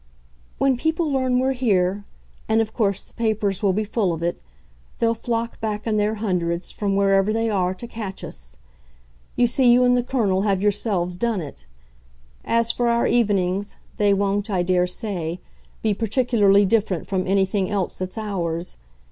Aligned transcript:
"When 0.57 0.77
people 0.77 1.11
learn 1.11 1.37
we're 1.37 1.51
here 1.51 2.05
and 2.49 2.59
of 2.59 2.73
course 2.73 3.03
the 3.03 3.13
papers 3.13 3.61
will 3.61 3.71
be 3.71 3.83
full 3.83 4.13
of 4.13 4.23
it! 4.23 4.39
they'll 4.97 5.13
flock 5.13 5.59
back 5.61 5.85
in 5.85 5.97
their 5.97 6.15
hundreds, 6.15 6.71
from 6.71 6.95
wherever 6.95 7.31
they 7.31 7.51
are, 7.51 7.75
to 7.75 7.85
catch 7.85 8.23
us. 8.23 8.57
You 9.35 9.45
see 9.45 9.71
you 9.71 9.83
and 9.83 9.95
the 9.95 10.01
Colonel 10.01 10.41
have 10.41 10.59
yourselves 10.59 11.17
done 11.17 11.39
it. 11.39 11.67
As 12.43 12.71
for 12.71 12.87
our 12.87 13.05
evenings, 13.05 13.77
they 13.97 14.11
won't, 14.11 14.49
I 14.49 14.63
dare 14.63 14.87
say, 14.87 15.39
be 15.83 15.93
particularly 15.93 16.65
different 16.65 17.05
from 17.05 17.27
anything 17.27 17.69
else 17.69 17.95
that's 17.95 18.17
ours. 18.17 18.77